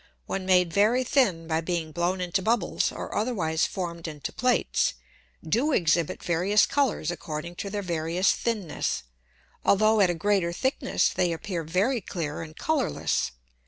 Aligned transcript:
when 0.25 0.47
made 0.47 0.73
very 0.73 1.03
thin 1.03 1.45
by 1.45 1.61
being 1.61 1.91
blown 1.91 2.19
into 2.21 2.41
Bubbles, 2.41 2.91
or 2.91 3.13
otherwise 3.15 3.67
formed 3.67 4.07
into 4.07 4.33
Plates, 4.33 4.95
do 5.47 5.73
exhibit 5.73 6.23
various 6.23 6.65
Colours 6.65 7.11
according 7.11 7.53
to 7.57 7.69
their 7.69 7.83
various 7.83 8.31
thinness, 8.31 9.03
altho' 9.63 10.01
at 10.01 10.09
a 10.09 10.15
greater 10.15 10.51
thickness 10.51 11.09
they 11.09 11.31
appear 11.31 11.63
very 11.63 12.01
clear 12.01 12.41
and 12.41 12.57
colourless. 12.57 13.29